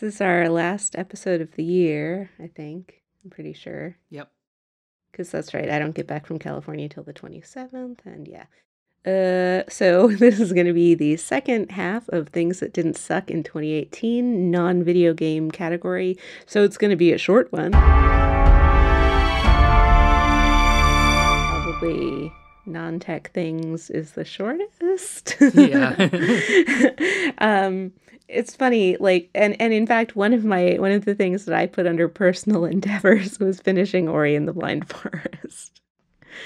[0.00, 3.02] This is our last episode of the year, I think.
[3.24, 3.96] I'm pretty sure.
[4.10, 4.30] Yep.
[5.10, 5.68] Because that's right.
[5.68, 7.98] I don't get back from California till the 27th.
[8.04, 8.44] And yeah.
[9.04, 13.28] Uh, so this is going to be the second half of things that didn't suck
[13.28, 16.16] in 2018, non video game category.
[16.46, 17.72] So it's going to be a short one.
[21.80, 22.32] Probably
[22.68, 25.36] non tech things is the shortest.
[25.54, 25.94] Yeah.
[27.38, 27.92] um,
[28.28, 31.58] it's funny, like, and and in fact, one of my one of the things that
[31.58, 35.80] I put under personal endeavors was finishing Ori and the Blind Forest.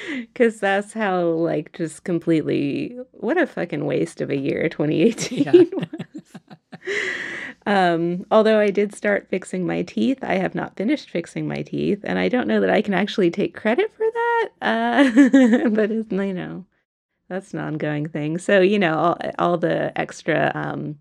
[0.09, 5.53] Because that's how, like, just completely, what a fucking waste of a year 2018 Yeah.
[5.53, 6.23] was.
[7.66, 12.01] Um, although I did start fixing my teeth, I have not finished fixing my teeth,
[12.03, 14.48] and I don't know that I can actually take credit for that.
[14.61, 16.65] Uh, but it's, you know,
[17.29, 18.39] that's an ongoing thing.
[18.39, 20.98] So you know, all, all the extra um,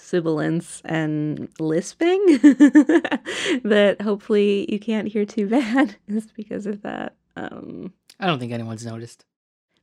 [0.00, 2.24] sibilance and lisping
[3.64, 7.14] that hopefully you can't hear too bad is because of that.
[7.36, 9.24] Um, I don't think anyone's noticed.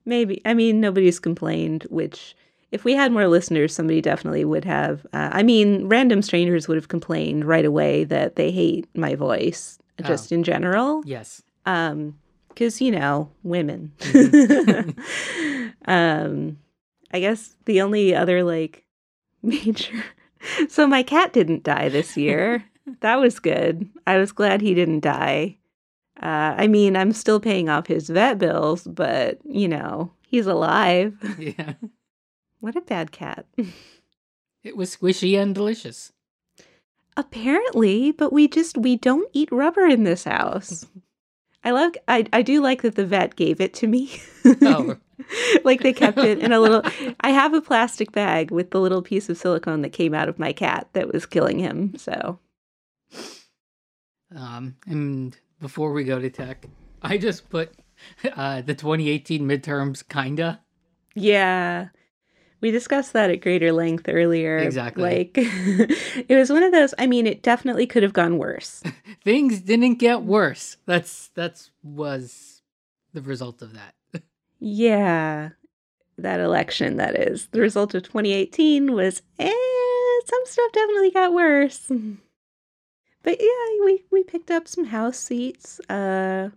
[0.05, 0.41] Maybe.
[0.45, 2.35] I mean, nobody's complained, which,
[2.75, 5.05] if we had more listeners, somebody definitely would have.
[5.13, 9.79] Uh, I mean, random strangers would have complained right away that they hate my voice,
[10.03, 11.01] just in general.
[11.05, 11.41] Yes.
[11.65, 13.93] Um, because, you know, women.
[15.85, 16.57] um,
[17.13, 18.83] I guess the only other, like,
[19.41, 20.03] major.
[20.67, 22.65] So my cat didn't die this year.
[22.99, 23.89] that was good.
[24.05, 25.57] I was glad he didn't die.
[26.21, 31.15] Uh, I mean, I'm still paying off his vet bills, but you know, he's alive.
[31.39, 31.73] Yeah.
[32.59, 33.45] What a bad cat.
[34.64, 36.11] It was squishy and delicious.
[37.17, 40.86] Apparently, but we just we don't eat rubber in this house.
[41.64, 44.20] I love I I do like that the vet gave it to me.
[44.61, 44.98] Oh.
[45.64, 46.81] like they kept it in a little
[47.22, 50.38] I have a plastic bag with the little piece of silicone that came out of
[50.39, 51.95] my cat that was killing him.
[51.98, 52.39] So,
[54.36, 56.66] Um, and before we go to tech,
[57.02, 57.72] I just put
[58.36, 60.61] uh, the 2018 midterms kinda.
[61.15, 61.89] yeah.
[62.65, 64.58] We discussed that at greater length earlier.
[64.58, 65.03] Exactly.
[65.03, 68.81] Like it was one of those I mean, it definitely could have gone worse.
[69.23, 70.77] Things didn't get worse.
[70.87, 72.64] That's that's was
[73.14, 73.93] the result of that.
[74.59, 75.49] Yeah,
[76.17, 77.49] that election, that is.
[77.52, 79.52] The result of 2018 was, eh,
[80.26, 81.92] some stuff definitely got worse.
[83.21, 85.80] But yeah, we, we picked up some House seats.
[85.82, 86.49] Uh,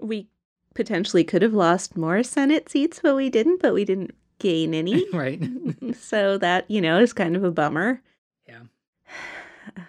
[0.00, 0.28] we
[0.74, 5.08] potentially could have lost more Senate seats, but we didn't, but we didn't gain any.
[5.12, 5.40] right.
[5.94, 8.02] so that, you know, is kind of a bummer.
[8.48, 8.62] Yeah.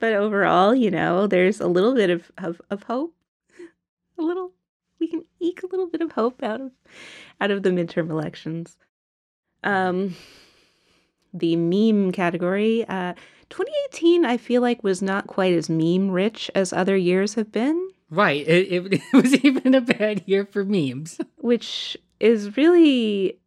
[0.00, 3.14] But overall, you know, there's a little bit of, of, of hope.
[4.18, 4.52] A little
[5.00, 6.72] we can eke a little bit of hope out of
[7.40, 8.76] out of the midterm elections.
[9.62, 10.14] Um
[11.32, 13.14] the meme category, uh
[13.48, 17.88] 2018 I feel like was not quite as meme rich as other years have been,
[18.10, 18.46] Right.
[18.46, 21.18] It, it, it was even a bad year for memes.
[21.38, 23.38] which is really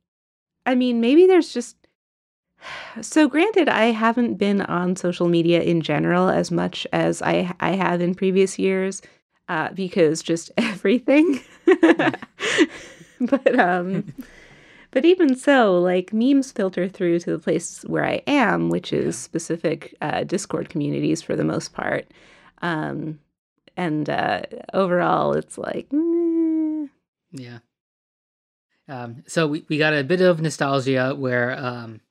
[0.67, 1.75] I mean, maybe there's just
[3.01, 7.71] so granted I haven't been on social media in general as much as I I
[7.71, 9.01] have in previous years
[9.47, 11.39] uh because just everything.
[13.19, 14.13] but um
[14.91, 19.05] but even so, like memes filter through to the place where I am, which is
[19.05, 19.11] Yeah.
[19.11, 22.07] specific uh, Discord communities for the most part.
[22.61, 23.19] Um,
[23.75, 24.41] and uh,
[24.73, 26.87] overall, it's like, meh.
[27.31, 27.59] Yeah.
[28.89, 32.01] Um, so we, we got a bit of nostalgia where um,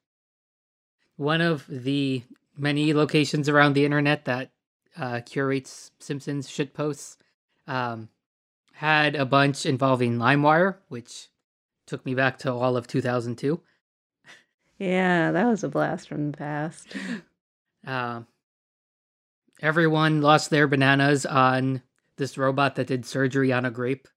[1.16, 2.22] one of the
[2.56, 4.50] many locations around the internet that
[4.96, 7.16] uh, curates Simpsons shit posts
[7.66, 8.08] um,
[8.74, 11.28] had a bunch involving LimeWire, which
[11.86, 13.60] took me back to all of 2002.
[14.78, 16.88] yeah, that was a blast from the past.
[17.86, 18.26] Um,
[19.62, 21.82] everyone lost their bananas on
[22.16, 24.08] this robot that did surgery on a grape.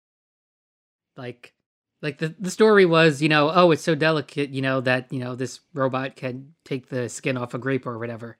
[1.15, 1.53] Like,
[2.01, 5.19] like the the story was, you know, oh, it's so delicate, you know, that you
[5.19, 8.37] know this robot can take the skin off a grape or whatever,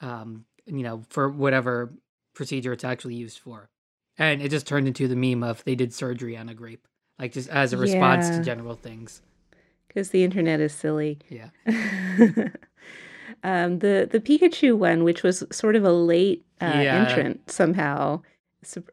[0.00, 1.92] um, you know, for whatever
[2.34, 3.68] procedure it's actually used for,
[4.16, 6.86] and it just turned into the meme of they did surgery on a grape,
[7.18, 8.36] like just as a response Yeah.
[8.36, 9.22] to general things.
[9.88, 11.18] Because the internet is silly.
[11.30, 11.48] Yeah,
[13.42, 17.02] um, the the Pikachu one, which was sort of a late uh, Yeah.
[17.08, 18.22] entrant somehow,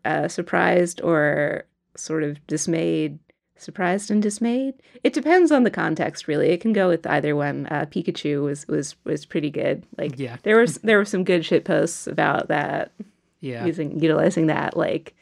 [0.04, 1.66] uh, surprised or
[1.96, 3.20] sort of dismayed.
[3.58, 4.76] Surprised and dismayed.
[5.04, 6.50] It depends on the context, really.
[6.50, 7.68] It can go with either one.
[7.68, 9.86] Uh, Pikachu was was was pretty good.
[9.98, 12.92] Like yeah, there was there were some good shit posts about that
[13.40, 15.16] yeah, using utilizing that like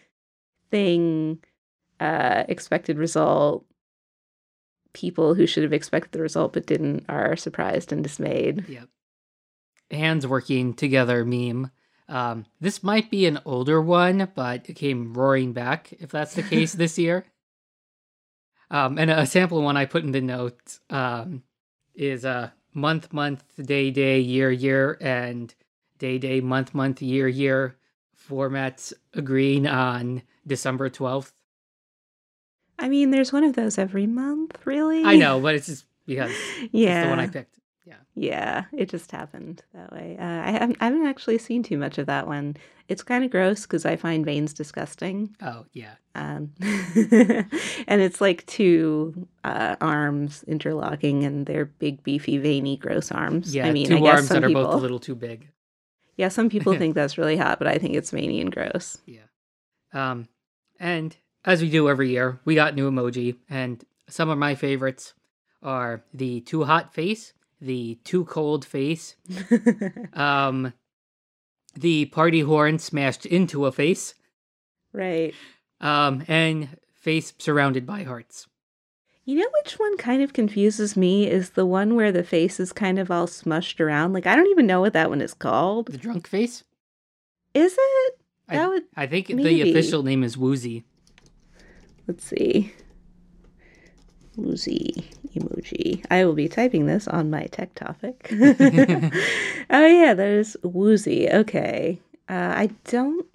[0.71, 1.44] thing,
[2.00, 3.65] uh, expected result.
[4.94, 8.68] People who should have expected the result but didn't are surprised and dismayed.
[8.68, 8.89] Yep.
[9.91, 11.69] hands working together meme.
[12.09, 16.44] Um, this might be an older one, but it came roaring back if that's the
[16.44, 17.25] case this year.
[18.71, 21.44] Um, and a sample one I put in the notes um,
[21.94, 25.54] is uh, month, month, day, day, year, year, and
[26.00, 27.77] day, day, month, month, year, year
[28.30, 31.31] formats agreeing on December 12th.
[32.80, 35.04] I mean, there's one of those every month, really.
[35.04, 36.31] I know, but it's just because
[36.71, 37.60] yeah, it's the one I picked.
[38.15, 38.65] Yeah.
[38.71, 40.18] It just happened that way.
[40.19, 42.57] Uh, I haven't, I haven't actually seen too much of that one.
[42.88, 45.36] It's kind of gross because I find veins disgusting.
[45.42, 45.95] Oh, yeah.
[46.15, 53.56] Um, and it's like two uh, arms interlocking, and they're big, beefy, veiny, gross arms.
[53.56, 55.15] Yeah, I mean, two I guess arms some that people, are both a little too
[55.15, 55.48] big.
[56.18, 58.98] yeah, some people think that's really hot, but I think it's veiny and gross.
[59.07, 59.21] Yeah.
[59.94, 60.27] Um,
[60.80, 61.15] and
[61.45, 65.13] as we do every year, we got new emoji, and some of my favorites
[65.63, 67.33] are the too hot face,
[67.63, 69.15] the too cold face,
[70.13, 70.74] um,
[71.75, 74.13] the party horn smashed into a face,
[74.92, 75.33] right.
[75.81, 78.48] um, and face surrounded by hearts.
[79.25, 82.74] You know which one kind of confuses me is the one where the face is
[82.74, 84.12] kind of all smushed around.
[84.12, 85.88] Like I don't even know what that one is called.
[85.88, 86.63] The drunk face.
[87.54, 88.13] Is it?
[88.50, 90.83] I- That would I think the official name is Woozy.
[92.07, 92.74] let's see.
[94.36, 96.06] Woozy emoji.
[96.09, 98.30] I will be typing this on my tech topic.
[98.31, 101.30] oh yeah, that is woozy.
[101.30, 102.00] Okay.
[102.30, 103.25] Uh, I don't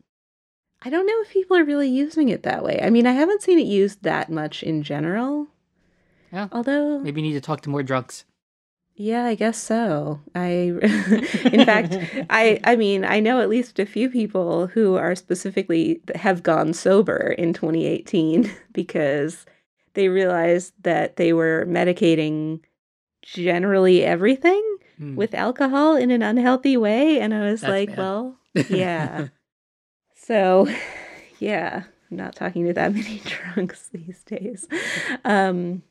[0.83, 2.81] I don't know if people are really using it that way.
[2.83, 5.49] I mean, I haven't seen it used that much in general.
[6.33, 6.49] Yeah.
[6.53, 8.25] Although Maybe you need to talk to more drunks.
[8.95, 10.21] Yeah, I guess so.
[10.35, 10.51] I
[11.53, 11.97] in fact,
[12.31, 16.73] I I mean, I know at least a few people who are specifically have gone
[16.73, 19.47] sober in 2018 because
[19.99, 22.61] they realized that they were medicating
[23.23, 24.63] generally everything
[24.97, 25.15] Hmm.
[25.17, 27.99] with alcohol in an unhealthy way and I was That's like, bad.
[27.99, 28.37] well,
[28.69, 29.29] yeah.
[30.17, 30.67] so,
[31.39, 34.67] yeah, I'm not talking to that many drunks these days.
[35.25, 35.83] Um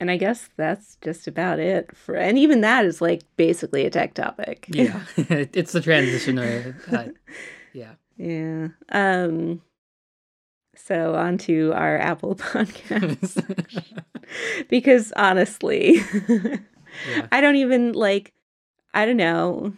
[0.00, 3.90] and I guess that's just about it for and even that is like basically a
[3.90, 4.66] tech topic.
[4.68, 6.38] yeah, it's the transition.
[6.38, 7.08] Uh, uh,
[7.72, 7.94] yeah.
[8.16, 8.68] yeah.
[8.90, 9.60] Um
[10.78, 13.42] so on to our Apple podcast
[14.68, 16.00] because honestly
[17.06, 17.26] Yeah.
[17.32, 18.32] I don't even like
[18.94, 19.74] I don't know.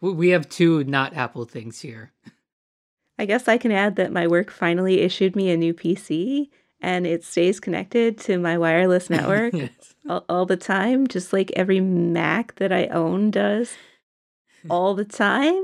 [0.00, 2.12] We- have two not Apple things here.
[3.18, 6.48] I guess I can add that my work finally issued me a new PC
[6.80, 9.94] and it stays connected to my wireless network yes.
[10.08, 13.74] all, all the time, just like every Mac that I own does
[14.68, 15.62] all the time.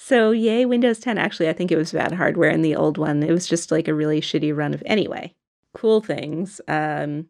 [0.00, 1.18] So, yay, Windows 10.
[1.18, 3.20] Actually, I think it was bad hardware in the old one.
[3.20, 4.80] It was just like a really shitty run of.
[4.86, 5.34] Anyway,
[5.74, 6.60] cool things.
[6.68, 7.26] Um,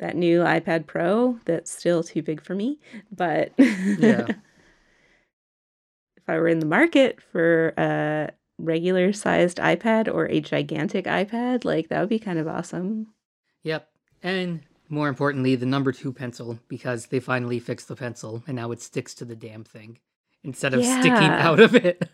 [0.00, 2.80] that new iPad Pro that's still too big for me,
[3.12, 4.26] but Yeah.
[6.16, 11.64] if I were in the market for a regular sized iPad or a gigantic iPad,
[11.64, 13.14] like that would be kind of awesome.
[13.62, 13.88] Yep.
[14.24, 18.72] And more importantly, the number two pencil, because they finally fixed the pencil and now
[18.72, 20.00] it sticks to the damn thing
[20.48, 22.08] instead of sticking out of it.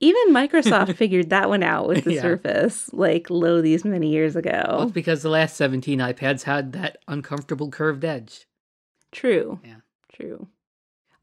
[0.00, 2.22] Even Microsoft figured that one out with the Yeah.
[2.22, 4.78] Surface, like lo these many years well, ago.
[4.82, 8.46] it's because the last 17 iPads had that uncomfortable curved edge.
[9.12, 9.60] True.
[9.64, 9.76] Yeah.
[10.12, 10.48] True.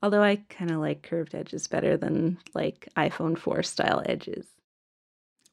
[0.02, 4.48] Although I kind of like curved edges better than like iPhone 4 style edges.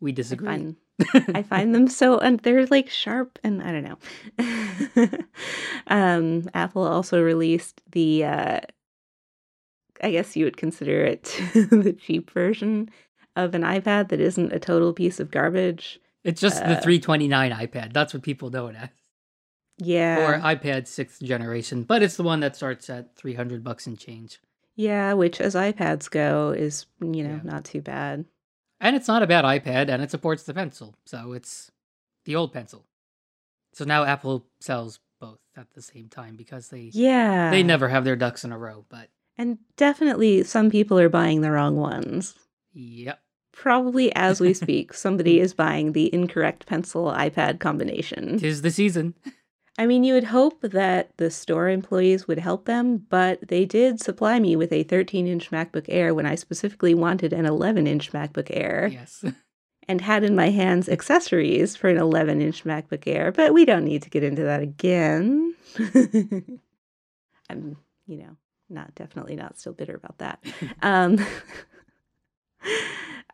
[0.00, 0.46] We I disagree.
[0.48, 0.76] find
[1.34, 5.18] I find them so and they're like sharp and I don't know.
[5.88, 8.60] um Apple also released the uh
[10.02, 12.90] I guess you would consider it the cheap version
[13.36, 16.00] of an iPad that isn't a total piece of garbage.
[16.24, 17.92] it's just the uh, 329 iPad.
[17.92, 18.88] That's what people know it as.
[19.78, 20.18] Yeah.
[20.26, 24.40] Or iPad sixth generation, but it's the one that starts at 300 bucks and change.
[24.76, 27.50] Yeah, which as iPads go is, you know, Yeah.
[27.50, 28.24] not too bad.
[28.80, 31.70] And it's not a bad iPad, and it supports the pencil, so it's
[32.24, 32.86] the old pencil.
[33.74, 37.50] So now Apple sells both at the same time because they Yeah.
[37.50, 38.84] they never have their ducks in a row.
[38.88, 39.08] But
[39.40, 42.34] And definitely some people are buying the wrong ones.
[42.74, 48.38] yep, Probably as we speak, somebody is buying the incorrect pencil iPad combination.
[48.38, 49.14] tis the season.
[49.78, 53.98] I mean, you would hope that the store employees would help them, but they did
[53.98, 58.12] supply me with a 13 inch MacBook Air when I specifically wanted an 11 inch
[58.12, 59.24] MacBook Air yes,
[59.88, 63.86] and had in my hands accessories for an 11 inch MacBook Air, but we don't
[63.86, 65.54] need to get into that again.
[67.48, 68.36] I'm, you know,
[68.70, 70.42] not definitely not still bitter about that.
[70.82, 71.18] Um,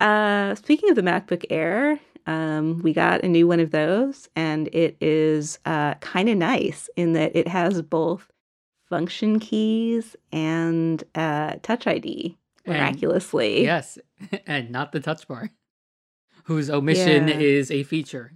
[0.01, 4.69] uh, speaking of the MacBook Air, um, we got a new one of those, and
[4.69, 8.31] it is uh, kind of nice in that it has both
[8.89, 13.63] function keys and uh, Touch ID And- miraculously.
[13.63, 13.99] Yes,
[14.47, 15.51] and not the touch bar,
[16.45, 17.39] whose omission Yeah.
[17.39, 18.33] is a feature.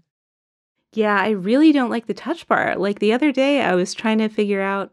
[0.93, 2.75] Yeah, I really don't like the touch bar.
[2.77, 4.93] Like the other day, I was trying to figure out.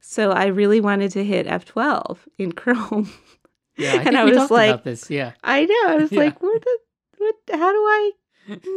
[0.00, 3.10] So I really wanted to hit F12 in Chrome.
[3.76, 5.10] Yeah, I think and I we was talked like, about this.
[5.10, 5.32] Yeah.
[5.44, 5.82] I know.
[5.88, 6.20] I was Yeah.
[6.20, 6.78] like, what the,
[7.18, 8.10] what, how do I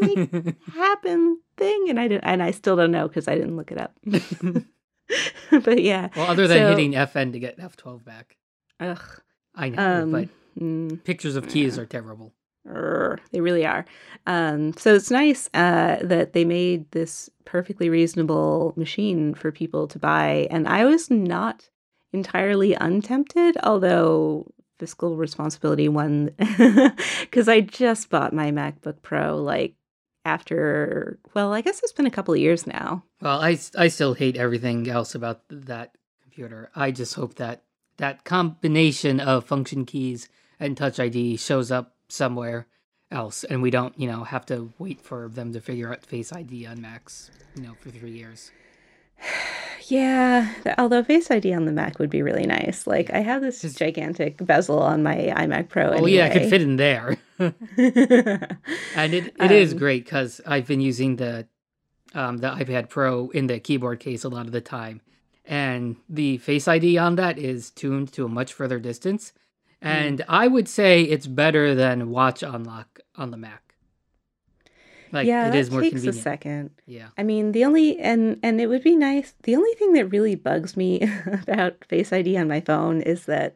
[0.01, 1.85] make happen thing?
[1.89, 3.93] And I didn't, and I still don't know because I didn't look it up.
[5.51, 6.09] but yeah.
[6.15, 8.37] well, other than So- hitting FN to get F12 back,
[8.79, 8.99] Ugh.
[9.55, 11.03] I know, Um, but mm.
[11.03, 12.33] pictures of keys are terrible.
[12.65, 13.85] They really are.
[14.25, 19.99] Um, so it's nice uh, that they made this perfectly reasonable machine for people to
[19.99, 20.47] buy.
[20.49, 21.69] And I was not
[22.13, 26.31] entirely untempted, although fiscal responsibility won
[27.21, 29.75] because I just bought my MacBook Pro like
[30.25, 33.03] after, well, I guess it's been a couple of years now.
[33.21, 36.71] Well, I, I still hate everything else about that computer.
[36.75, 37.63] I just hope that
[37.97, 40.29] that combination of function keys
[40.59, 42.67] and Touch ID shows up somewhere
[43.11, 46.31] else, and we don't, you know, have to wait for them to figure out Face
[46.31, 48.51] ID on Macs, you know, for three years.
[49.89, 52.87] Yeah, although Face ID on the Mac would be really nice.
[52.87, 55.89] Like I have this His- gigantic bezel on my iMac Pro.
[55.89, 60.67] Oh yeah, it could fit in there, and it it is Um, great because I've
[60.67, 61.47] been using the
[62.13, 65.01] um, the iPad Pro in the keyboard case a lot of the time,
[65.43, 69.33] and the Face ID on that is tuned to a much further distance,
[69.83, 73.75] And I would say it's better than Watch Unlock on the Mac.
[75.11, 76.17] Like yeah, it is more takes convenient.
[76.17, 76.69] a second.
[76.87, 79.35] Yeah, I mean, the only and and it would be nice.
[79.43, 81.01] The only thing that really bugs me
[81.47, 83.55] about Face ID on my phone is that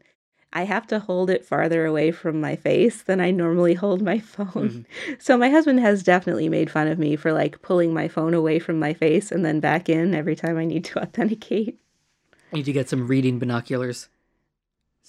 [0.54, 4.20] I have to hold it farther away from my face than I normally hold my
[4.36, 4.70] phone.
[4.70, 4.86] Mhm.
[5.20, 8.60] So my husband has definitely made fun of me for like pulling my phone away
[8.60, 11.80] from my face and then back in every time I need to authenticate.
[12.54, 14.10] I need to get some reading binoculars.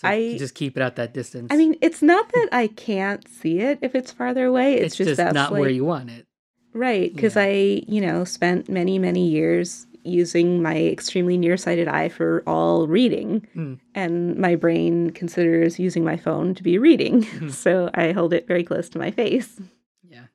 [0.01, 1.49] So I- just keep it at that distance.
[1.51, 4.75] I mean, it's not that I can't see it if it's farther away.
[4.75, 6.25] It's, it's, just, just that's not like, where you want it.
[6.73, 7.43] Right, because Yeah.
[7.43, 13.45] I, you know, spent many, many years using my extremely nearsighted eye for all reading,
[13.57, 13.81] Mm.
[13.97, 17.27] and my brain considers using my phone to be reading.
[17.51, 19.61] So I hold it very close to my face.
[20.09, 20.27] Yeah.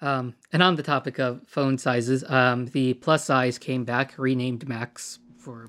[0.00, 4.66] Um, and on the topic of phone sizes, um, the plus size came back, renamed
[4.66, 5.68] Max for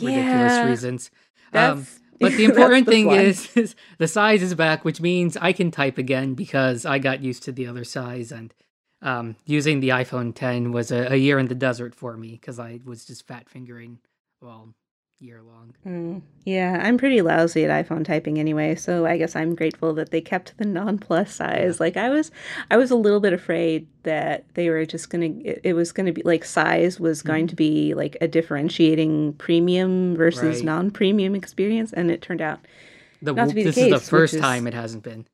[0.00, 1.10] ridiculous Yeah, reasons.
[1.54, 5.36] Um, That's, but the important the thing is, is the size is back, which means
[5.36, 8.32] I can type again because I got used to the other size.
[8.32, 8.54] And
[9.00, 12.58] um, using the iPhone 10 was a, a year in the desert for me because
[12.58, 13.98] I was just fat fingering.
[14.42, 14.74] All
[15.22, 15.72] year long.
[15.86, 20.10] Mm, yeah, I'm pretty lousy at iPhone typing anyway, so I guess I'm grateful that
[20.10, 21.78] they kept the non-plus size.
[21.80, 22.30] Like I was,
[22.70, 26.12] I was a little bit afraid that they were just gonna, it, it was gonna
[26.12, 30.50] be like size was going to be like a differentiating premium versus Mm-hmm.
[30.56, 30.64] Right.
[30.64, 32.58] non-premium experience, and it turned out,
[33.22, 35.26] The, Not to be the this is the first is- time it hasn't been.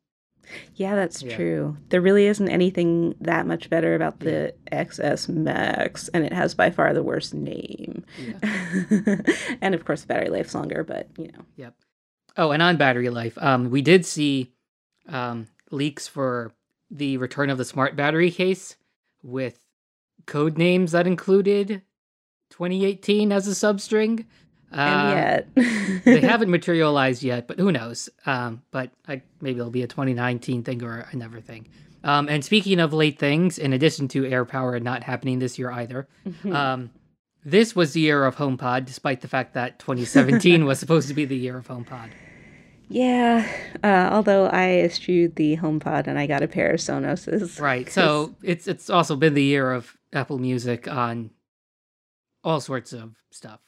[0.74, 1.36] Yeah, that's Yeah.
[1.36, 1.76] true.
[1.88, 6.70] There really isn't anything that much better about the XS Max, and it has by
[6.70, 8.04] far the worst name.
[8.18, 9.20] Yeah.
[9.60, 11.44] and of course, battery life's longer, but you know.
[11.56, 11.74] Yep.
[12.36, 14.52] Oh, and on battery life, um, we did see
[15.08, 16.52] um, leaks for
[16.90, 18.76] the return of the smart battery case
[19.22, 19.58] with
[20.26, 21.82] code names that included
[22.50, 24.24] 2018 as a substring.
[24.72, 25.18] Uh, and
[25.56, 28.08] yet they haven't materialized yet, but who knows?
[28.26, 31.68] Um, but I, maybe it'll be a 2019 thing or another thing.
[32.04, 36.06] Um, and speaking of late things, in addition to AirPower not happening this year either,
[36.42, 36.52] Hmm.
[36.54, 36.90] um,
[37.44, 41.24] this was the year of HomePod, despite the fact that 2017 was supposed to be
[41.24, 42.10] the year of HomePod.
[42.88, 43.46] yeah.
[43.82, 47.60] Uh, although I eschewed the HomePod and I got a pair of Sonoses.
[47.60, 47.86] Right.
[47.86, 51.30] 'cause- So it's it's also been the year of Apple Music on
[52.44, 53.60] all sorts of stuff.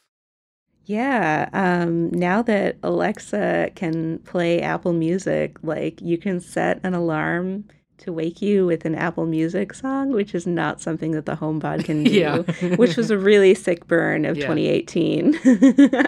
[0.91, 7.65] Yeah, um, now that Alexa can play Apple Music, like you can set an alarm
[7.99, 11.85] to wake you with an Apple Music song, which is not something that the HomePod
[11.85, 12.37] can do, Yeah.
[12.75, 14.47] which was a really sick burn of Yeah.
[14.53, 16.07] 2018.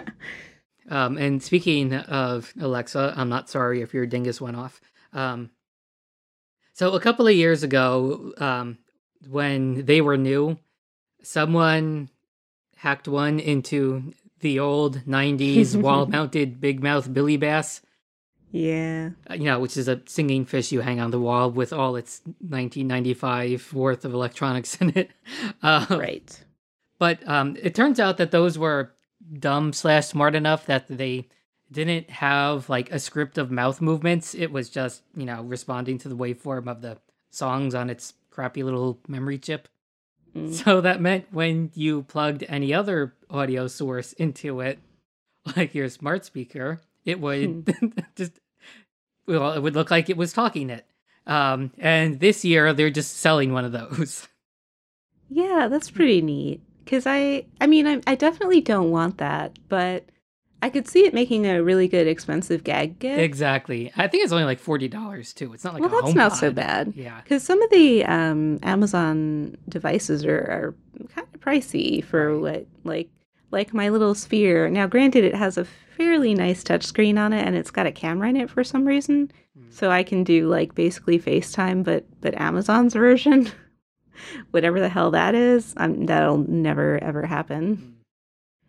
[0.90, 4.82] Um, and speaking of Alexa, I'm not sorry if your dingus went off.
[5.14, 5.48] Um,
[6.74, 8.76] so a couple of years ago, um,
[9.26, 10.58] when they were new,
[11.22, 12.10] someone
[12.76, 14.12] hacked one into
[14.44, 17.80] the old 90s wall-mounted big mouth Billy Bass.
[18.52, 19.10] yeah.
[19.28, 21.96] uh, you know, which is a singing fish you hang on the wall with all
[21.96, 25.10] its 1995 worth of electronics in it.
[25.62, 26.44] Uh, Right.
[26.98, 28.92] But um, it turns out that those were
[29.32, 31.28] dumb slash smart enough that they
[31.72, 34.34] didn't have like a script of mouth movements.
[34.34, 36.98] It was just you know responding to the waveform of the
[37.30, 39.68] songs on its crappy little memory chip.
[40.36, 40.52] Mm.
[40.52, 44.78] So that meant when you plugged any other audio source into it,
[45.56, 47.74] like your smart speaker, it would
[48.16, 48.32] just
[49.26, 50.86] well, it would look like it was talking it.
[51.26, 54.28] Um, and this year they're just selling one of those.
[55.30, 56.60] Yeah, that's pretty neat.
[56.84, 60.04] Because I, I mean, I, I definitely don't want that, but
[60.64, 63.20] I could see it making a really good expensive gag gift.
[63.20, 63.92] Exactly.
[63.96, 65.52] I think it's only like forty dollars too.
[65.52, 66.94] It's not like well, that's not so bad.
[66.96, 67.20] Yeah.
[67.20, 70.74] Because some of the um, Amazon devices are, are
[71.14, 73.10] kind of pricey for what, like,
[73.50, 74.70] like my little sphere.
[74.70, 78.28] Now, granted, it has a fairly nice touchscreen on it, and it's got a camera
[78.30, 79.72] in it for some reason, Mm.
[79.72, 83.50] so I can do like basically FaceTime, but but Amazon's version,
[84.50, 87.76] whatever the hell that is, um, that'll never ever happen.
[87.76, 87.93] Mm.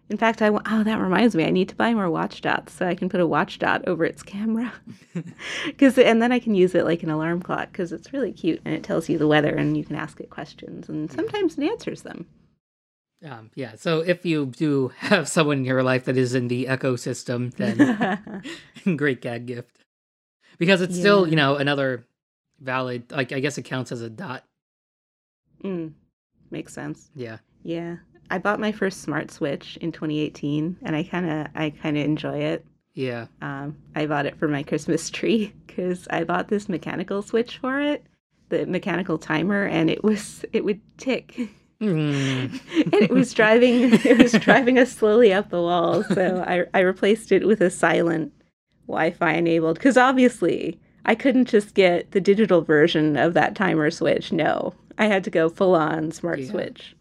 [0.10, 2.88] In fact, I oh that reminds me, I need to buy more watch dots so
[2.88, 4.72] I can put a watch dot over its camera,
[5.66, 8.62] because and then I can use it like an alarm clock because it's really cute
[8.66, 11.64] and it tells you the weather and you can ask it questions and sometimes it
[11.64, 12.28] answers them.
[13.24, 13.76] Um, yeah.
[13.78, 18.96] So if you do have someone in your life that is in the ecosystem, then
[18.98, 19.80] great gag gift
[20.58, 22.06] because it's still you know another
[22.60, 24.44] valid like i guess it counts as a dot
[25.64, 25.92] mm,
[26.52, 27.10] makes sense.
[27.16, 27.98] yeah Yeah,
[28.30, 32.04] I bought my first smart switch in 2018 and I kind of I kind of
[32.06, 32.66] enjoy it.
[32.94, 37.58] yeah Um, I bought it for my Christmas tree because I bought this mechanical switch
[37.58, 38.04] for it,
[38.50, 41.40] the mechanical timer, and it was it would tick,
[41.82, 42.52] Mm.
[42.94, 46.04] and it was driving it was driving us slowly up the wall.
[46.04, 48.32] So I I replaced it with a silent
[48.88, 54.32] Wi-Fi enabled because obviously I couldn't just get the digital version of that timer switch.
[54.32, 56.52] No, I had to go full on smart Yeah.
[56.52, 56.96] switch.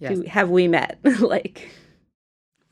[0.00, 0.98] Yes Do- have we met?
[1.20, 1.68] like.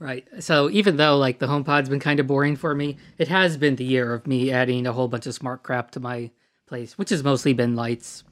[0.00, 3.56] right so even though like the homepod's been kind of boring for me it has
[3.56, 6.30] been the year of me adding a whole bunch of smart crap to my
[6.66, 8.24] place which has mostly been lights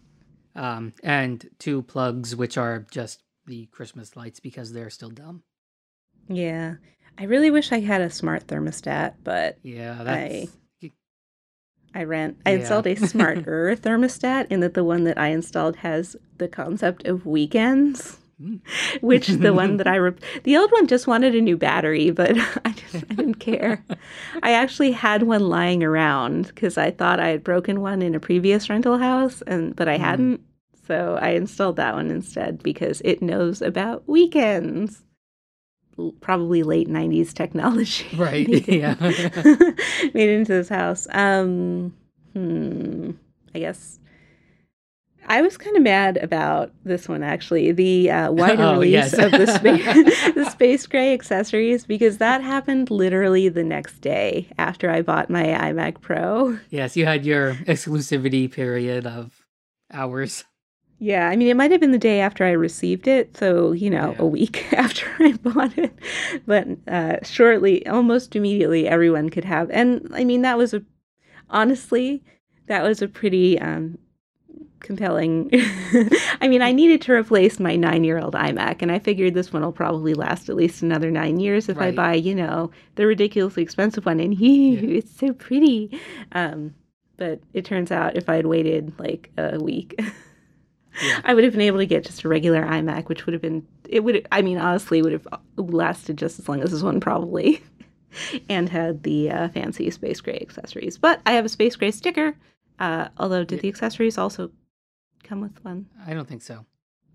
[0.55, 5.43] um and two plugs which are just the christmas lights because they're still dumb
[6.29, 6.77] Yeah.
[7.19, 10.49] I really wish I had a smart thermostat, but yeah that's
[11.95, 12.37] I rent.
[12.45, 12.57] I Yeah.
[12.59, 17.25] installed a smarter thermostat in that the one that I installed has the concept of
[17.25, 18.19] weekends.
[19.01, 20.13] which the one that I re-
[20.45, 23.83] the old one just wanted a new battery, but I just I didn't care.
[24.43, 28.21] I actually had one lying around because I thought I had broken one in a
[28.21, 30.01] previous rental house, and but I Mm.
[30.01, 30.41] hadn't.
[30.87, 35.03] So I installed that one instead because it knows about weekends.
[35.99, 38.07] L- Probably late '90s technology.
[38.17, 38.95] Right, made yeah.
[40.15, 41.09] made into this house.
[41.11, 41.95] Um,
[42.35, 43.13] hmm,
[43.55, 43.99] I guess
[45.29, 47.73] I was kind of mad about this one actually.
[47.73, 49.13] The uh, wider Oh, release yes.
[49.15, 54.91] of the space the space gray accessories because that happened literally the next day after
[54.91, 56.59] I bought my iMac Pro.
[56.71, 59.45] yes you had your exclusivity period of
[59.93, 60.45] hours
[60.99, 63.91] Yeah, I mean, it might have been the day after I received it, so you
[63.91, 64.23] know, Yeah.
[64.23, 65.93] a week after I bought it.
[66.47, 69.71] But uh, shortly, almost immediately, everyone could have.
[69.71, 70.83] And I mean, that was a
[71.51, 72.23] honestly,
[72.67, 73.99] that was a pretty um,
[74.81, 75.51] compelling.
[76.41, 79.73] I mean, I needed to replace my nine-year-old iMac, and I figured this one will
[79.73, 84.07] probably last at least another nine years if I buy, you know, the ridiculously expensive
[84.07, 84.21] one.
[84.21, 84.99] And Yeah.
[84.99, 86.01] it's so pretty.
[86.33, 86.75] Um,
[87.17, 90.01] but it turns out if I had waited like a week.
[91.03, 91.21] Yeah.
[91.25, 93.67] I would have been able to get just a regular iMac, which would have been
[93.87, 97.63] it would I mean honestly would have lasted just as long as this one probably,
[98.49, 100.97] and had the uh, fancy space gray accessories.
[100.97, 102.35] But I have a space gray sticker.
[102.79, 104.51] Uh, although, do the accessories also
[105.25, 105.87] come with one?
[106.07, 106.65] i don't think so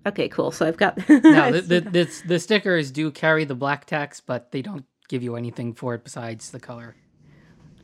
[0.04, 0.52] Okay, cool.
[0.52, 4.52] So I've got no the, the, the, the stickers do carry the black text but
[4.52, 6.96] they don't give you anything for it besides the color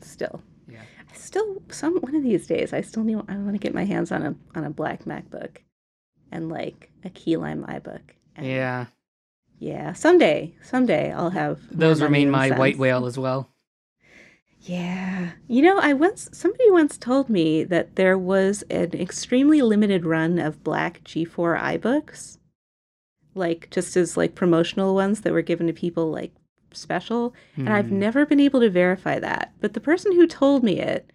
[0.00, 0.42] still.
[0.68, 3.74] yeah I still some one of these days I still need I want to get
[3.74, 5.58] my hands on a on a black MacBook,
[6.32, 8.00] and like a key lime iBook.
[8.34, 8.86] And yeah
[9.60, 9.92] yeah.
[9.92, 13.50] Someday, someday I'll have those remain my white whale as well
[14.68, 15.30] Yeah.
[15.48, 20.38] You know, I once somebody once told me that there was an extremely limited run
[20.38, 22.38] of black G4 iBooks.
[23.34, 26.32] Like just as like promotional ones that were given to people like
[26.72, 27.98] special, and I've Hmm.
[27.98, 29.52] never been able to verify that.
[29.60, 31.10] But the person who told me it,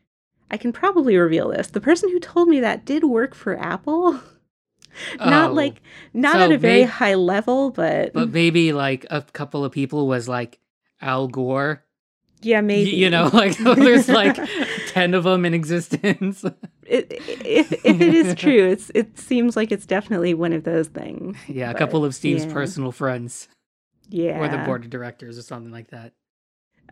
[0.50, 1.68] I can probably reveal this.
[1.68, 4.20] The person who told me that did work for Apple.
[5.20, 5.82] not Oh, like
[6.14, 9.72] not so at a very may- high level, but, but maybe like a couple of
[9.72, 10.60] people was like
[11.02, 11.84] al gore
[12.46, 12.92] yeah, maybe.
[12.92, 14.38] you know like there's like
[14.90, 16.44] 10 of them in existence
[16.86, 20.88] it, if, if it is true, it's it seems like it's definitely one of those
[20.90, 21.38] things.
[21.48, 22.54] yeah a couple of steve's yeah.
[22.54, 23.48] personal friends
[24.10, 24.40] Yeah.
[24.40, 26.14] or the board of directors or something like that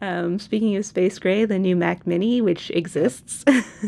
[0.02, 3.44] Um, speaking of Space Gray, the new Mac Mini, which exists,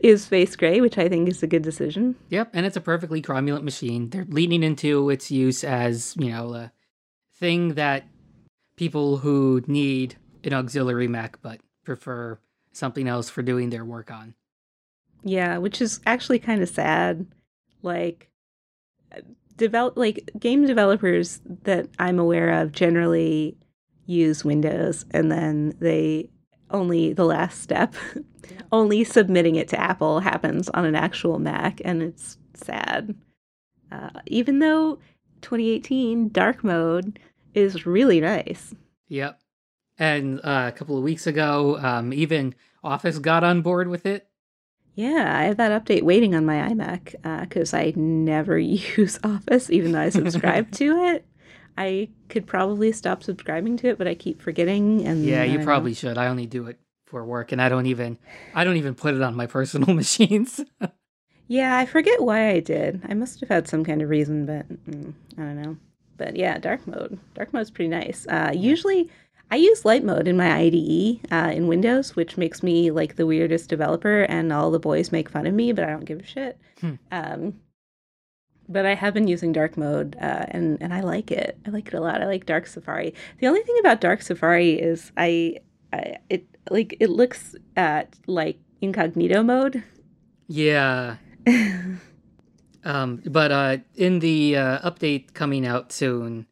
[0.00, 2.16] is Space Gray, which I think is a good decision.
[2.30, 4.08] Yep, and it's a perfectly cromulent machine.
[4.08, 6.72] They're leaning into its use as, you know, a
[7.38, 8.04] thing that
[8.76, 12.38] people who need an auxiliary Mac but prefer
[12.72, 14.34] something else for doing their work on.
[15.22, 17.26] Yeah, which is actually kind of sad.
[17.82, 18.30] Like,
[19.56, 23.56] develop like game developers that I'm aware of generally
[24.06, 26.30] use Windows and then they
[26.70, 27.94] only the last step
[28.72, 33.14] only submitting it to Apple happens on an actual Mac and it's sad.
[33.92, 34.98] Uh, even though
[35.42, 37.18] 2018 dark mode
[37.54, 38.74] is really nice.
[39.08, 39.40] Yep.
[40.00, 44.26] And uh, a couple of weeks ago, um, even Office got on board with it.
[44.94, 48.58] Yeah, I have that update waiting on my iMac because uh, I never
[48.96, 51.26] use Office, even though I subscribe to it.
[51.76, 55.06] I could probably stop subscribing to it, but I keep forgetting.
[55.06, 55.96] And yeah, you probably know.
[55.96, 56.18] should.
[56.18, 58.18] I only do it for work, and I don't even
[58.54, 60.64] I don't even put it on my personal machines.
[61.46, 63.02] yeah, I forget why I did.
[63.06, 65.76] I must have had some kind of reason, but mm, I don't know.
[66.16, 67.18] But yeah, dark mode.
[67.34, 68.26] Dark mode's pretty nice.
[68.26, 69.08] Uh, usually,
[69.50, 73.26] I use light mode in my IDE uh, in Windows, which makes me like the
[73.26, 76.26] weirdest developer, and all the boys make fun of me, but I don't give a
[76.26, 76.58] shit.
[76.80, 76.94] Hmm.
[77.10, 77.54] Um,
[78.68, 81.58] but I have been using dark mode, uh, and and I like it.
[81.66, 82.22] I like it a lot.
[82.22, 83.12] I like Dark Safari.
[83.40, 85.56] The only thing about Dark Safari is I,
[85.92, 89.82] I it like it looks at like incognito mode.
[90.46, 91.16] Yeah.
[92.84, 96.46] um, but uh, in the uh, update coming out soon,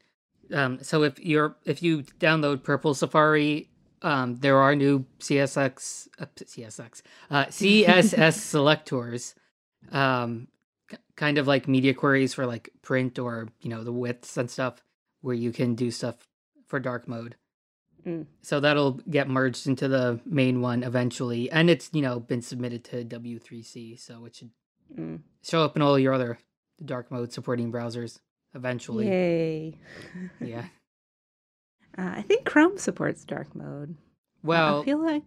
[0.52, 3.68] um, so if you're if you download Purple Safari,
[4.02, 9.34] um, there are new CSX uh, CSX uh, CSS selectors.
[9.92, 10.48] Um,
[11.16, 14.82] kind of like media queries for like print or you know the widths and stuff
[15.20, 16.28] where you can do stuff
[16.66, 17.36] for dark mode
[18.06, 18.24] mm.
[18.40, 22.84] so that'll get merged into the main one eventually and it's you know been submitted
[22.84, 24.50] to w3c so it should
[24.96, 25.20] mm.
[25.42, 26.38] show up in all your other
[26.84, 28.20] dark mode supporting browsers
[28.54, 29.78] eventually yay
[30.40, 30.64] yeah
[31.98, 33.96] uh, i think chrome supports dark mode
[34.42, 35.22] well i feel like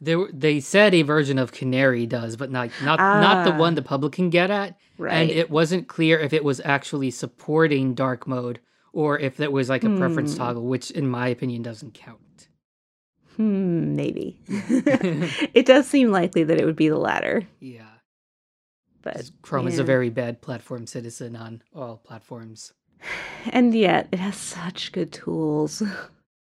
[0.00, 3.74] they they said a version of Canary does, but not not ah, not the one
[3.74, 4.76] the public can get at.
[4.98, 5.14] Right.
[5.14, 8.60] And it wasn't clear if it was actually supporting dark mode
[8.92, 9.98] or if it was like a hmm.
[9.98, 12.48] preference toggle, which in my opinion doesn't count.
[13.36, 14.40] Hmm, maybe.
[14.48, 17.46] it does seem likely that it would be the latter.
[17.60, 17.88] Yeah.
[19.06, 19.72] But Chrome yeah.
[19.74, 22.72] is a very bad platform citizen on all platforms.
[23.50, 25.80] And yet it has such good tools.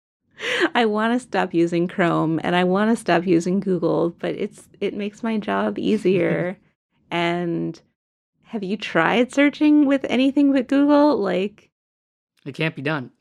[0.75, 4.69] I want to stop using Chrome and I want to stop using Google, but it's
[4.81, 6.57] it makes my job easier.
[7.11, 7.81] and
[8.45, 11.17] have you tried searching with anything but Google?
[11.17, 11.69] Like
[12.45, 13.11] it can't be done.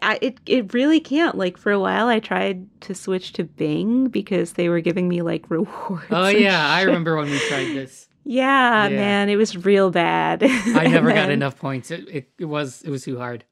[0.00, 1.36] I, it it really can't.
[1.36, 5.20] Like for a while, I tried to switch to Bing because they were giving me
[5.20, 6.06] like rewards.
[6.10, 8.08] Oh yeah, I remember when we tried this.
[8.24, 10.42] Yeah, yeah, man, it was real bad.
[10.42, 11.90] I never then, got enough points.
[11.90, 13.44] It, it it was it was too hard.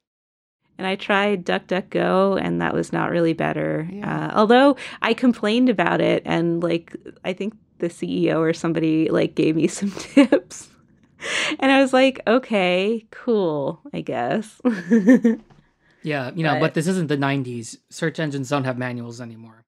[0.78, 3.88] And I tried DuckDuckGo, and that was not really better.
[3.92, 4.28] Yeah.
[4.28, 9.34] Uh, although I complained about it, and like I think the CEO or somebody like
[9.34, 10.70] gave me some tips,
[11.60, 14.60] and I was like, okay, cool, I guess.
[16.02, 17.76] yeah, you know, but, but, this isn't the '90s.
[17.90, 19.66] Search engines don't have manuals anymore.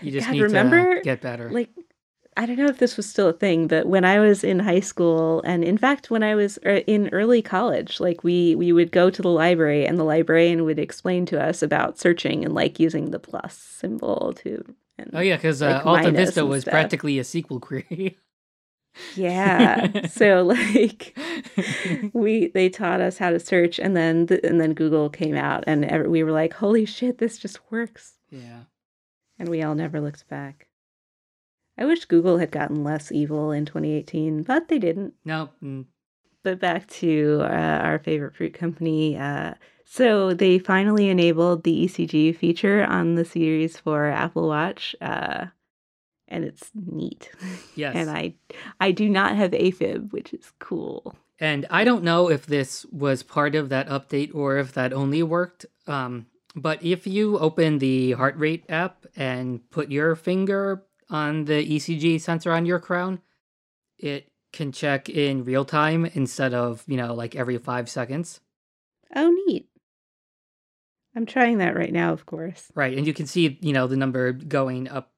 [0.00, 1.50] You just God, need remember, to get better.
[1.50, 1.70] Like
[2.40, 4.80] I don't know if this was still a thing, but when I was in high
[4.80, 8.92] school, and in fact, when I was er, in early college, like we we would
[8.92, 12.80] go to the library, and the librarian would explain to us about searching and like
[12.80, 14.64] using the plus symbol to.
[14.96, 16.72] And, oh yeah, because uh, like, AltaVista was stuff.
[16.72, 18.16] practically a SQL query.
[19.16, 21.14] yeah, so like
[22.14, 25.62] we they taught us how to search, and then the, and then Google came out,
[25.66, 28.60] and we were like, "Holy shit, this just works!" Yeah,
[29.38, 30.69] and we all never looked back.
[31.80, 35.14] I wish Google had gotten less evil in 2018, but they didn't.
[35.24, 35.48] No.
[35.62, 35.86] Mm.
[36.42, 39.16] But back to uh, our favorite fruit company.
[39.16, 45.46] Uh, so they finally enabled the ECG feature on the Series 4 Apple Watch, uh,
[46.28, 47.30] and it's neat.
[47.74, 47.96] Yes.
[47.96, 48.34] and I,
[48.78, 51.16] I do not have AFib, which is cool.
[51.38, 55.22] And I don't know if this was part of that update or if that only
[55.22, 55.64] worked.
[55.86, 61.66] Um, but if you open the heart rate app and put your finger on the
[61.66, 63.20] ECG sensor on your crown,
[63.98, 68.40] it can check in real time instead of, you know, like every five seconds.
[69.14, 69.68] Oh, neat.
[71.14, 72.70] I'm trying that right now, of course.
[72.74, 72.96] Right.
[72.96, 75.12] And you can see, you know, the number going up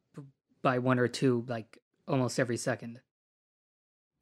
[0.63, 1.79] by one or two, like
[2.09, 3.01] almost every second.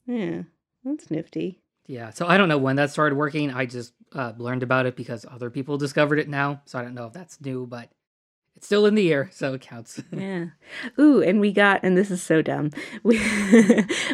[0.06, 0.42] Yeah,
[0.84, 1.60] that's nifty.
[1.86, 2.10] Yeah.
[2.10, 3.52] So I don't know when that started working.
[3.52, 6.62] I just uh, learned about it because other people discovered it now.
[6.64, 7.90] So I don't know if that's new, but
[8.60, 10.02] it's still in the air, so it counts.
[10.12, 10.48] yeah.
[10.98, 12.70] Ooh, and we got, and this is so dumb.
[13.02, 13.18] We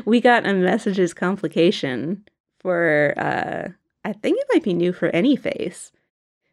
[0.05, 2.25] we got a messages complication
[2.61, 3.13] for.
[3.17, 3.73] uh
[4.05, 5.91] I think it might be new for any face,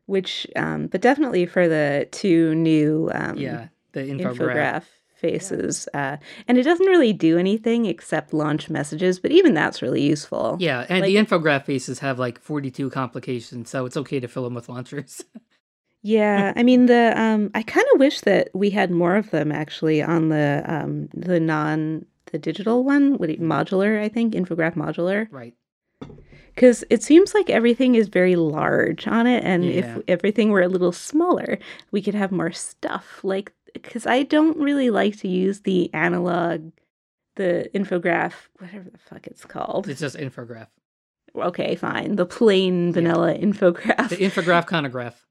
[0.08, 4.84] which, um, but definitely for the two new, um, yeah, the infograph, infograph.
[5.14, 5.88] faces.
[5.94, 10.58] Uh, and it doesn't really do anything except launch messages, but even that's really useful.
[10.60, 14.56] Yeah, and the infograph faces have like 42 complications, so it's okay to fill them
[14.56, 15.24] with launchers.
[16.06, 19.52] Yeah, I mean the um I kind of wish that we had more of them
[19.52, 24.76] actually on the um the non the digital one, what you- modular, I think, infograph
[24.76, 25.54] modular, right.
[26.58, 29.72] cuz it seems like everything is very large on it and Yeah.
[29.80, 31.58] if everything were a little smaller,
[31.92, 33.24] we could have more stuff.
[33.24, 36.72] Like cuz I don't really like to use the analog
[37.36, 39.88] the infograph, whatever the fuck it's called.
[39.90, 40.68] It's just infograph.
[41.36, 42.16] Okay, fine.
[42.18, 44.10] The plain vanilla infograph.
[44.16, 45.26] The infograph chronograph.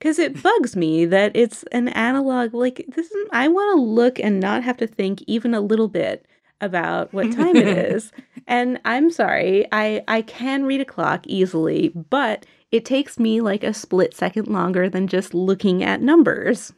[0.00, 4.18] Because it bugs me that it's an analog like this is, i want to look
[4.18, 6.26] and not have to think even a little bit
[6.60, 8.10] about what time it is.
[8.46, 13.62] And i'm sorry i i can read a clock easily but it takes me like
[13.62, 16.72] a split second longer than just looking at numbers.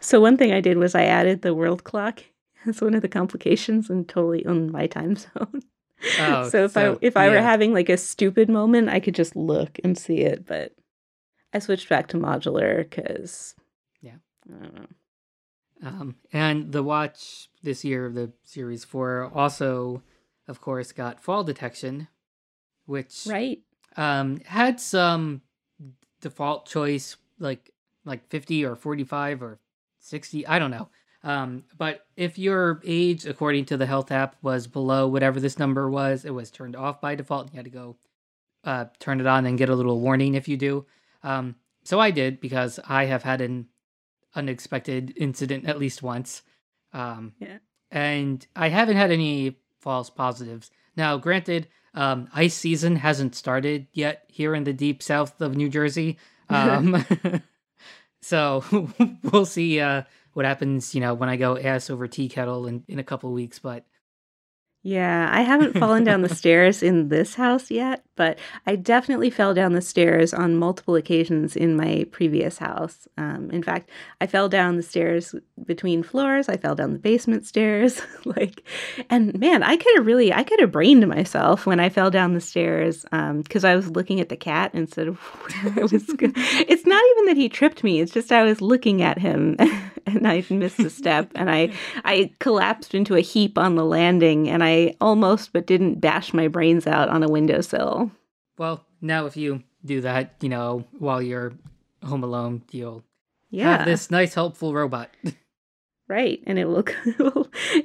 [0.00, 2.24] So one thing i did was i added the world clock.
[2.66, 5.62] As one of the complications and totally on my time zone.
[6.20, 9.16] Oh, so if so, I if I were having like a stupid moment, I could
[9.16, 10.46] just look and see it.
[10.46, 10.72] But
[11.52, 13.54] I switched back to modular because
[14.00, 14.16] Yeah.
[14.48, 14.86] I don't know.
[15.80, 20.02] Um, and the watch this year of the series four also,
[20.48, 22.08] of course, got fall detection,
[22.86, 23.60] which Right?
[23.96, 25.42] um had some
[26.20, 27.70] default choice like
[28.04, 29.58] like 50 or 45 or
[30.00, 30.88] 60 i don't know
[31.24, 35.88] um but if your age according to the health app was below whatever this number
[35.88, 37.96] was it was turned off by default and you had to go
[38.64, 40.84] uh turn it on and get a little warning if you do
[41.22, 41.54] um
[41.84, 43.66] so i did because i have had an
[44.34, 46.42] unexpected incident at least once
[46.92, 47.58] um Yeah.
[47.90, 54.24] and i haven't had any false positives now granted um, ice season hasn't started yet
[54.28, 56.18] here in the deep south of New Jersey.
[56.50, 57.04] Um,
[58.22, 58.64] so
[59.22, 60.02] we'll see uh,
[60.32, 63.30] what happens, you know, when I go ass over tea kettle in, in a couple
[63.32, 63.58] weeks.
[63.58, 63.84] But
[64.88, 69.52] Yeah, I haven't fallen down the stairs in this house yet, but I definitely fell
[69.52, 73.06] down the stairs on multiple occasions in my previous house.
[73.18, 73.90] Um, in fact,
[74.22, 75.34] I fell down the stairs
[75.66, 76.48] between floors.
[76.48, 78.66] I fell down the basement stairs, like,
[79.10, 82.32] and man, I could have really, I could have brained myself when I fell down
[82.32, 83.04] the stairs
[83.42, 85.18] because I was looking at the cat instead of
[85.64, 85.92] where I was.
[85.92, 89.54] it's not even that he tripped me; it's just I was looking at him
[90.14, 91.72] and I missed a step, and I
[92.04, 96.48] I collapsed into a heap on the landing and I almost but didn't bash my
[96.48, 98.10] brains out on a windowsill.
[98.58, 101.52] well, now if you do that, you know, while you're
[102.04, 103.04] home alone, you'll
[103.50, 103.76] Yeah.
[103.78, 105.10] have this nice, helpful robot.
[106.08, 106.42] Right.
[106.46, 106.84] And it will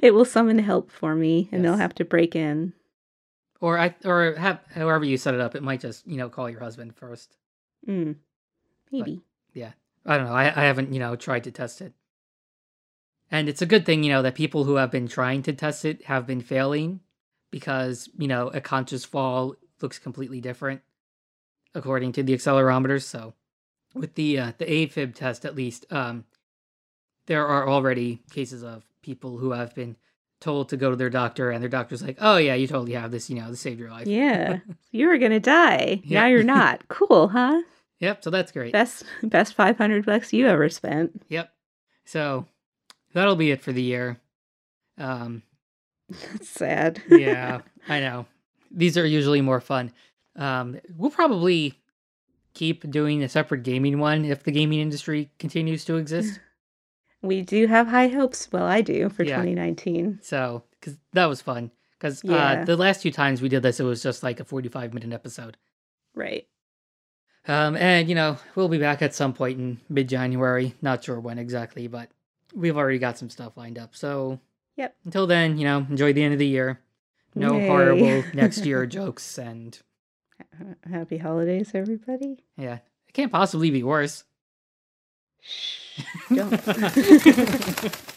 [0.00, 2.72] it will, summon help for me and they'll have to break in.
[3.60, 6.48] or I or have however you set it up, it might just you know call
[6.48, 7.36] your husband first.
[7.86, 8.16] Mm.
[8.90, 9.20] Maybe.
[9.52, 9.72] Yeah.
[10.06, 10.32] I don't know.
[10.32, 11.92] I, I haven't, you know, tried to test it.
[13.30, 15.84] And it's a good thing, you know, that people who have been trying to test
[15.84, 17.00] it have been failing
[17.50, 20.82] because, you know, a conscious fall looks completely different
[21.74, 23.02] according to the accelerometers.
[23.02, 23.34] So
[23.94, 26.24] with the uh, the AFib test at least, um
[27.26, 29.96] there are already cases of people who have been
[30.40, 33.10] told to go to their doctor and their doctor's like, "Oh yeah, you totally have
[33.10, 34.58] this, you know, this saved your life." Yeah.
[34.90, 36.02] you were going to die.
[36.04, 36.20] Yeah.
[36.20, 36.82] Now you're not.
[36.88, 37.62] Cool, huh?
[38.00, 38.72] Yep, so that's great.
[38.72, 41.22] Best best 500 bucks you ever spent.
[41.28, 41.50] Yep.
[42.04, 42.46] So
[43.14, 44.18] that'll be it for the year.
[44.98, 45.42] Um
[46.10, 47.02] That's sad.
[47.08, 48.26] yeah, I know.
[48.70, 49.92] These are usually more fun.
[50.36, 51.80] Um, we'll probably
[52.54, 56.40] keep doing a separate gaming one if the gaming industry continues to exist.
[57.22, 58.48] we do have high hopes.
[58.52, 59.36] Well, I do for Yeah.
[59.36, 60.18] 2019.
[60.22, 61.70] So, because that was fun.
[61.98, 62.62] Because Yeah.
[62.62, 65.12] uh, the last two times we did this, it was just like a forty-five minute
[65.12, 65.56] episode.
[66.14, 66.46] Right.
[67.46, 70.74] Um, and you know, we'll be back at some point in mid-January.
[70.82, 72.10] Not sure when exactly, but
[72.54, 73.94] we've already got some stuff lined up.
[73.96, 74.40] So,
[74.76, 74.96] Yep.
[75.04, 76.80] Until then, you know, enjoy the end of the year.
[77.36, 77.66] No Yay.
[77.68, 79.78] horrible next year jokes, and
[80.90, 82.38] Happy holidays, everybody.
[82.56, 82.74] yeah,
[83.06, 84.24] it can't possibly be worse.
[85.40, 85.78] Shh.
[86.34, 86.50] Don't.